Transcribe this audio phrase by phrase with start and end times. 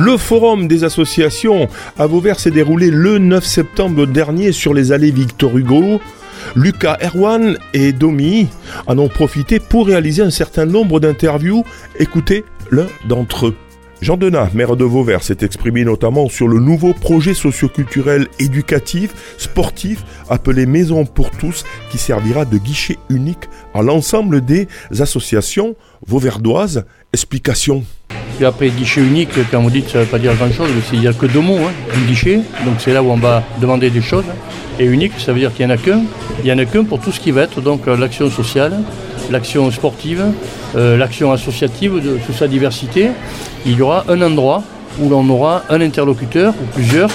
[0.00, 5.10] Le forum des associations à Vauvert s'est déroulé le 9 septembre dernier sur les allées
[5.10, 6.00] Victor Hugo.
[6.54, 8.46] Lucas Erwan et Domi
[8.86, 11.64] en ont profité pour réaliser un certain nombre d'interviews.
[11.98, 13.56] Écoutez l'un d'entre eux.
[14.00, 20.04] Jean Denat, maire de Vauvert, s'est exprimé notamment sur le nouveau projet socioculturel éducatif, sportif,
[20.30, 24.68] appelé Maison pour tous, qui servira de guichet unique à l'ensemble des
[25.00, 25.74] associations
[26.06, 26.84] vauverdoises.
[27.12, 27.84] Explication.
[28.38, 31.08] Puis après, guichet unique, quand vous dites ça ne veut pas dire grand-chose, il n'y
[31.08, 31.72] a que deux mots, hein.
[31.92, 34.26] un guichet, donc c'est là où on va demander des choses.
[34.78, 36.02] Et unique, ça veut dire qu'il n'y en a qu'un.
[36.38, 38.74] Il n'y en a qu'un pour tout ce qui va être donc euh, l'action sociale,
[39.32, 40.24] l'action sportive,
[40.76, 43.08] euh, l'action associative de toute sa diversité.
[43.66, 44.62] Il y aura un endroit
[45.00, 47.10] où l'on aura un interlocuteur ou plusieurs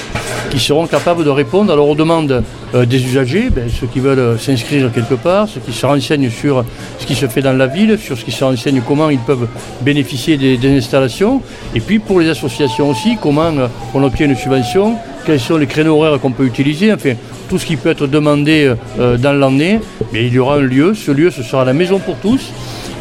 [0.53, 2.43] qui seront capables de répondre alors aux demandes
[2.75, 6.29] euh, des usagers, ben, ceux qui veulent euh, s'inscrire quelque part, ceux qui se renseignent
[6.29, 6.63] sur
[6.99, 9.47] ce qui se fait dans la ville, sur ce qui se renseigne comment ils peuvent
[9.81, 11.41] bénéficier des, installations,
[11.73, 13.51] et puis pour les associations aussi, comment
[13.95, 17.13] on obtient une subvention, quels sont les créneaux horaires qu'on peut utiliser, enfin
[17.49, 19.79] tout ce qui peut être demandé euh, dans l'année,
[20.11, 22.51] mais il y aura un lieu, ce lieu ce sera la maison pour tous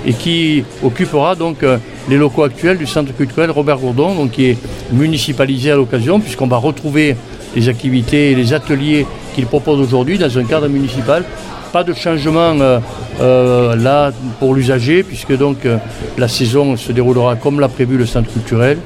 [0.07, 4.47] et qui occupera donc euh, les locaux actuels du centre culturel Robert Gourdon, donc qui
[4.47, 4.59] est
[4.91, 7.17] municipalisé à l'occasion puisqu'on va retrouver
[7.55, 11.25] les activités et les ateliers qu'il propose aujourd'hui dans un cadre municipal.
[11.73, 12.79] Pas de changement euh,
[13.21, 15.79] euh, là pour l'usager puisque donc euh,
[16.19, 18.79] la saison se déroulera comme l'a prévu le centre culturel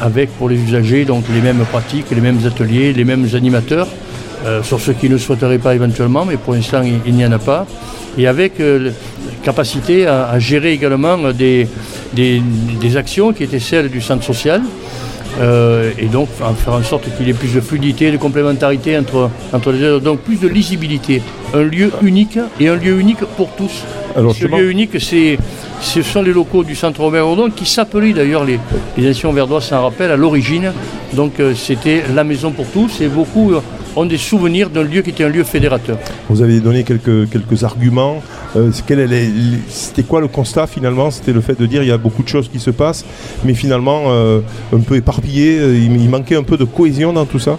[0.00, 3.86] avec pour les usagers donc les mêmes pratiques, les mêmes ateliers, les mêmes animateurs.
[4.62, 7.66] Sur ceux qui ne souhaiteraient pas éventuellement, mais pour l'instant il, n'y en a pas.
[8.16, 8.54] Et avec
[9.42, 11.68] capacité à, gérer également des,
[12.14, 14.62] des actions qui étaient celles du centre social.
[15.40, 18.98] Euh, et donc en faire en sorte qu'il y ait plus de fluidité, de complémentarité
[18.98, 21.22] entre, entre les deux, donc plus de lisibilité.
[21.54, 23.84] Un lieu unique et un lieu unique pour tous.
[24.16, 25.38] Alors, Ce lieu unique, c'est,
[25.80, 28.58] ce sont les locaux du centre Robert Rodon qui s'appelaient d'ailleurs les,
[28.96, 30.72] les anciens verdois s'en rappellent à l'origine.
[31.12, 33.60] Donc euh, c'était la maison pour tous et beaucoup euh,
[33.96, 35.98] ont des souvenirs d'un lieu qui était un lieu fédérateur.
[36.28, 38.22] Vous avez donné quelques, quelques arguments.
[38.56, 38.70] Euh,
[39.68, 41.10] C'était quoi le constat finalement?
[41.10, 43.04] C'était le fait de dire il y a beaucoup de choses qui se passent,
[43.44, 44.40] mais finalement euh,
[44.74, 45.58] un peu éparpillé.
[45.58, 47.58] euh, Il, il manquait un peu de cohésion dans tout ça?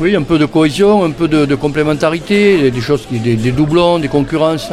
[0.00, 3.52] Oui, un peu de cohésion, un peu de, de complémentarité, des choses, qui, des, des
[3.52, 4.70] doublons, des concurrences,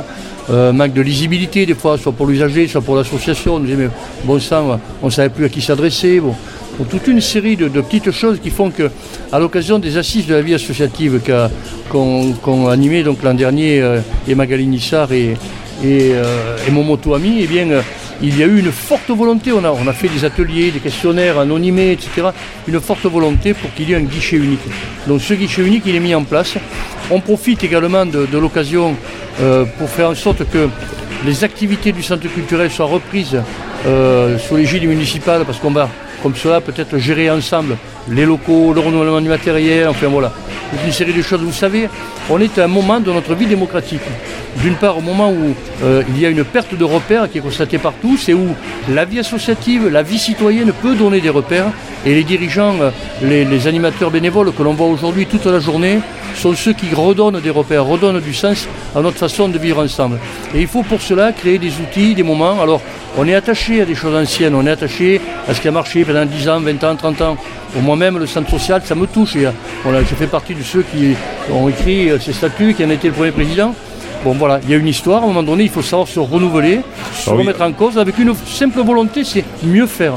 [0.50, 3.56] euh, manque de lisibilité des fois, soit pour l'usager, soit pour l'association.
[3.56, 3.90] On disait, mais
[4.24, 6.22] bon sang, on ne savait plus à qui s'adresser.
[6.22, 6.34] Bon.
[6.78, 8.90] Donc, toute une série de, petites choses qui font que,
[9.32, 11.22] à l'occasion des assises de la vie associative
[11.90, 15.36] qu'ont qu'ont animé donc l'an dernier euh, et Magali Nissar et,
[15.84, 16.58] et, euh,
[17.16, 17.82] Ami, eh bien, euh,
[18.22, 19.52] il y a eu une forte volonté.
[19.52, 22.30] On a, fait des ateliers, des questionnaires anonymés, etc.
[22.68, 24.60] Une forte volonté pour qu'il y ait un guichet unique.
[25.08, 26.56] Donc ce guichet unique, il est mis en place.
[27.10, 28.96] On profite également de, de l'occasion
[29.40, 30.68] euh, pour faire en sorte que
[31.26, 33.38] les activités du centre culturel soient reprises
[33.86, 35.90] euh, sous l'égide municipale, parce qu'on va,
[36.22, 37.78] comme cela, peut-être gérer ensemble
[38.10, 40.32] les locaux, le renouvellement du matériel, enfin voilà.
[40.72, 41.42] Toute une série de choses.
[41.42, 41.90] Vous savez,
[42.30, 44.02] on est à un moment de notre vie démocratique.
[44.62, 45.54] D'une part, au moment où
[45.84, 48.48] euh, il y a une perte de repères qui est constatée partout, c'est où
[48.90, 51.68] la vie associative, la vie citoyenne peut donner des repères.
[52.06, 52.90] Et les dirigeants, euh,
[53.22, 56.00] les, animateurs bénévoles que l'on voit aujourd'hui toute la journée,
[56.36, 60.18] sont ceux qui redonnent des repères, redonnent du sens à notre façon de vivre ensemble.
[60.56, 62.62] Et il faut pour cela créer des outils, des moments.
[62.62, 62.82] Alors,
[63.18, 66.04] on est attaché à des choses anciennes, on est attaché à ce qui a marché
[66.04, 67.38] pendant 10 ans, 20 ans, 30 ans.
[67.74, 69.36] Pour moi-même, le centre social, ça me touche.
[69.36, 69.52] Et, euh,
[69.84, 71.16] voilà, je fais partie de ceux qui
[71.52, 73.76] ont écrit ces statuts, qui en été le premier président.
[74.28, 76.20] Bon voilà, il y a une histoire, à un moment donné, il faut savoir se
[76.20, 76.82] renouveler,
[77.14, 77.44] se Ah oui.
[77.44, 80.16] remettre en cause avec une simple volonté, c'est mieux faire.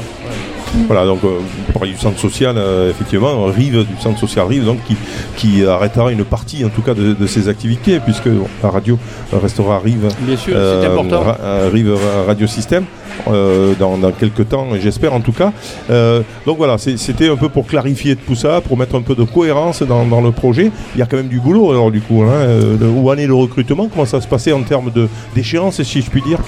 [0.87, 1.39] Voilà, donc euh,
[1.71, 4.95] parlez du centre social, euh, effectivement, Rive, du centre social Rive, donc qui,
[5.37, 8.97] qui arrêtera une partie en tout cas de, de ses activités, puisque bon, la radio
[9.33, 11.21] restera Rive, Bien sûr, euh, c'est important.
[11.21, 11.95] Ra- euh, Rive
[12.27, 12.85] Radio Système.
[13.27, 15.51] euh, dans, dans quelques temps, j'espère en tout cas.
[15.89, 19.23] Euh, donc voilà, c'était un peu pour clarifier tout ça, pour mettre un peu de
[19.23, 20.71] cohérence dans, dans le projet.
[20.95, 22.23] Il y a quand même du boulot alors du coup.
[22.23, 23.87] Hein, euh, le- où en est le recrutement?
[23.91, 24.91] Comment ça se passer en termes
[25.35, 26.39] d'échéance, si je puis dire?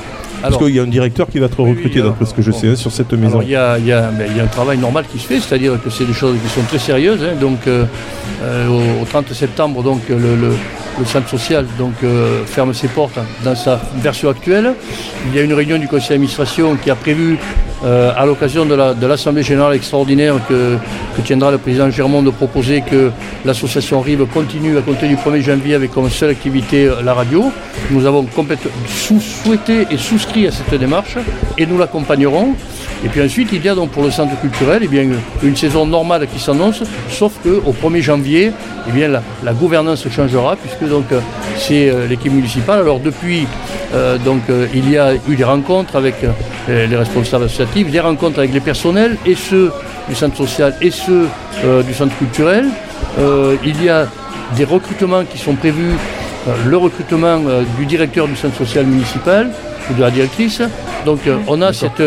[0.42, 2.34] Parce Alors, qu'il y a un directeur qui va être Oui, oui, recruté, d'après ce
[2.34, 2.58] que je bon.
[2.58, 3.40] sais, hein, sur cette maison.
[3.42, 3.56] Il y, y y
[3.94, 4.10] a
[4.44, 7.24] un travail normal c'est-à-dire que c'est des choses qui sont très sérieuses.
[7.24, 7.36] hein.
[7.40, 7.86] donc, euh,
[8.42, 10.56] euh, au, au 30 septembre, le,
[11.06, 11.66] centre social
[12.04, 14.74] euh, ferme ses portes dans sa version actuelle.
[15.28, 17.38] Il y a une réunion du conseil d'administration qui a prévu,
[17.84, 20.78] euh, à l'occasion de la- de l'Assemblée générale extraordinaire que,
[21.24, 23.12] tiendra le président Germont, de proposer que
[23.46, 27.52] l'association Rive continue à compter du 1er janvier avec comme seule activité la radio.
[27.92, 28.26] Nous avons
[28.88, 31.18] souhaité et souscrit à cette démarche
[31.58, 32.56] et nous l'accompagnerons.
[33.06, 35.06] Et puis ensuite, il y a donc pour le centre culturel eh bien,
[35.44, 38.52] une saison normale qui s'annonce, sauf qu'au 1er janvier,
[38.88, 41.20] eh bien, la, gouvernance changera, puisque donc, euh,
[41.58, 42.80] c'est euh, l'équipe municipale.
[42.80, 43.46] Alors depuis,
[44.26, 44.42] donc,
[44.74, 46.16] il y a eu des rencontres avec
[46.68, 49.72] les responsables associatifs, des rencontres avec les personnels, et ceux
[50.08, 51.28] du centre social et ceux
[51.86, 52.66] du centre culturel.
[53.64, 54.08] il y a
[54.56, 55.96] des recrutements qui sont prévus,
[56.66, 57.40] le recrutement
[57.78, 59.52] du directeur du centre social municipal
[59.90, 60.62] ou de la directrice.
[61.06, 62.04] Donc on a cette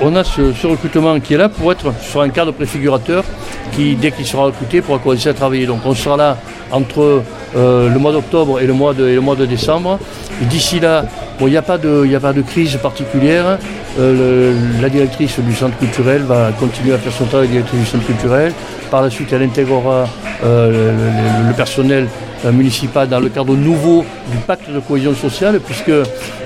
[0.00, 3.24] on a ce, recrutement qui est là pour être sur un cadre préfigurateur
[3.72, 5.66] qui, dès qu'il sera recruté, pourra commencer à travailler.
[5.66, 6.38] Donc on sera là
[6.70, 7.22] entre
[7.56, 9.98] euh, le mois d'octobre et, le mois de, décembre.
[10.42, 11.04] D'ici là,
[11.40, 13.58] il n'y a, pas de crise particulière.
[13.98, 18.06] Euh, la directrice du centre culturel va continuer à faire son travail, directrice du centre
[18.06, 18.52] culturel.
[18.90, 20.08] Par la suite, elle intégrera
[20.44, 20.92] euh,
[21.48, 22.06] le, personnel
[22.52, 25.92] municipal dans le cadre nouveau du pacte de cohésion sociale, puisque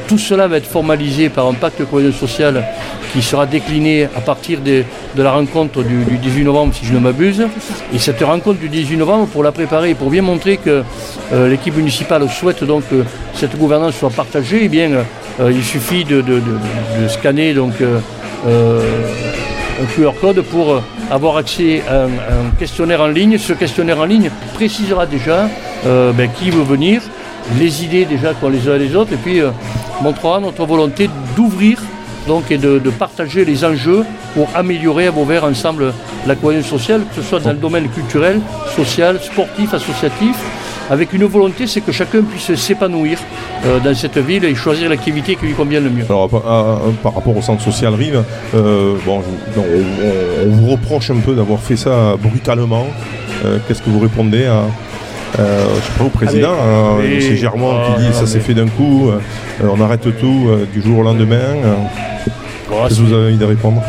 [0.09, 2.65] tout cela va être formalisé par un pacte de cohésion sociale
[3.13, 4.85] qui sera décliné à partir de,
[5.17, 7.47] la rencontre du, 18 novembre, si je ne m'abuse.
[7.95, 10.83] Et cette rencontre du 18 novembre, pour la préparer pour bien montrer que
[11.33, 13.05] euh, l'équipe municipale souhaite donc que
[13.35, 14.91] cette gouvernance soit partagée, eh bien,
[15.41, 16.23] euh, il suffit de,
[17.09, 18.81] scanner donc, euh,
[19.83, 23.39] un QR code pour avoir accès à un, questionnaire en ligne.
[23.39, 25.49] Ce questionnaire en ligne précisera déjà
[25.85, 27.03] ben, qui veut venir,
[27.59, 29.41] les idées déjà qu'ont les uns et les autres, et puis
[30.01, 31.79] montrera notre volonté d'ouvrir
[32.27, 34.05] donc, et de, partager les enjeux
[34.35, 35.93] pour améliorer à Beauvert ensemble
[36.27, 38.41] la cohésion sociale, que ce soit dans le domaine culturel,
[38.77, 40.37] social, sportif, associatif,
[40.91, 43.19] avec une volonté, c'est que chacun puisse s'épanouir
[43.65, 46.05] euh, dans cette ville et choisir l'activité qui lui convient le mieux.
[46.09, 48.23] Alors, par, rapport au centre social Rive,
[48.55, 49.23] euh, bon,
[49.57, 52.87] on, vous reproche un peu d'avoir fait ça brutalement.
[53.45, 54.63] Euh, qu'est-ce que vous répondez à,
[55.39, 58.69] euh, je sais pas, au président, hein, c'est Germain qui dit ça s'est fait d'un
[58.69, 59.11] coup,
[59.63, 61.57] on arrête tout du jour au lendemain.
[62.69, 63.83] Qu'est-ce que vous avez envie de répondre?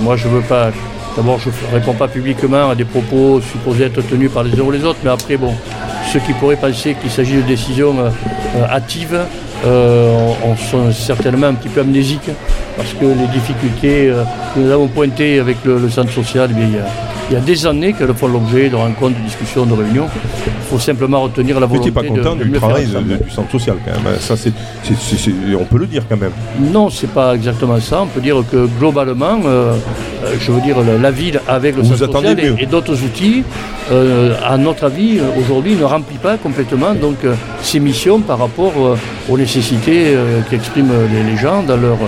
[0.00, 0.70] Moi, je veux pas.
[1.16, 4.62] D'abord, je ne réponds pas publiquement à des propos supposés être tenus par les uns
[4.62, 5.52] ou les autres, mais après, bon,
[6.12, 8.10] ceux qui pourraient penser qu'il s'agit de décisions euh,
[8.68, 9.18] hâtives
[9.64, 10.32] euh,
[10.70, 12.30] sont certainement un petit peu amnésiques,
[12.76, 14.22] parce que les difficultés euh,
[14.54, 16.84] que nous avons pointées avec le, centre social, eh il y a
[17.30, 20.06] il y a des années qu'elles font l'objet de rencontres, de discussions, de réunions.
[20.46, 21.90] Il faut simplement retenir la volonté.
[21.90, 24.18] Vous n'étiez pas content du travail du centre social quand même.
[24.18, 24.52] Ça, c'est,
[25.58, 26.32] on peut le dire quand même.
[26.60, 28.02] Non, c'est pas exactement ça.
[28.02, 29.76] On peut dire que globalement, euh,
[30.38, 33.42] je veux dire, la ville avec le centre social et, d'autres outils,
[33.90, 37.18] euh, à notre avis, aujourd'hui, ne remplit pas complètement donc
[37.62, 38.72] ses missions par rapport
[39.28, 40.16] aux nécessités
[40.50, 41.98] qu'expriment les, les, gens dans leur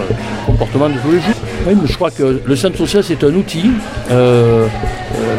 [0.46, 1.34] comportement de tous les jours.
[1.66, 3.70] Oui, mais je crois que le centre social, c'est un outil.
[4.10, 4.66] Euh,
[5.16, 5.36] euh,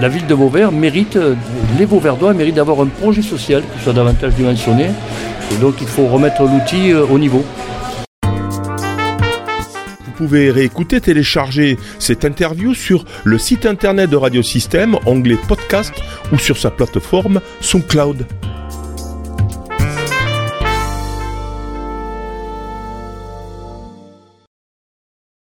[0.00, 1.18] la ville de Vauvert mérite,
[1.78, 4.86] les Vauverdois méritent d'avoir un projet social qui soit davantage dimensionné.
[5.52, 7.44] Et donc, il faut remettre l'outil euh, au niveau.
[10.18, 15.92] Vous pouvez réécouter, télécharger cette interview sur le site internet de Radiosystème, onglet podcast
[16.32, 18.24] ou sur sa plateforme SoundCloud.